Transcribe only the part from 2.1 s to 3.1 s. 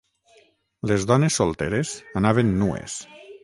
anaven nues.